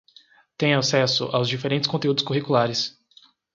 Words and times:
têm 0.57 0.73
acesso 0.73 1.25
aos 1.25 1.47
diferentes 1.47 1.87
conteúdos 1.87 2.23
curriculares 2.23 2.97